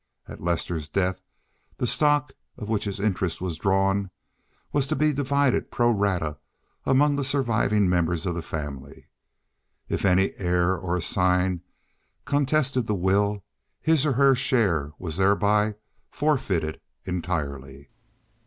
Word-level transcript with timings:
At 0.27 0.41
Lester's 0.41 0.89
death 0.89 1.21
the 1.77 1.85
stock 1.85 2.31
on 2.57 2.65
which 2.67 2.85
his 2.85 2.99
interest 2.99 3.39
was 3.39 3.59
drawn 3.59 4.09
was 4.73 4.87
to 4.87 4.95
be 4.95 5.13
divided 5.13 5.69
pro 5.69 5.91
rata 5.91 6.39
among 6.87 7.17
the 7.17 7.23
surviving 7.23 7.87
members 7.87 8.25
of 8.25 8.33
the 8.33 8.41
family. 8.41 9.09
If 9.89 10.03
any 10.03 10.31
heir 10.37 10.75
or 10.75 10.95
assign 10.95 11.61
contested 12.25 12.87
the 12.87 12.95
will, 12.95 13.43
his 13.79 14.03
or 14.03 14.13
her 14.13 14.33
share 14.33 14.93
was 14.97 15.17
thereby 15.17 15.75
forfeited 16.09 16.81
entirely. 17.05 17.91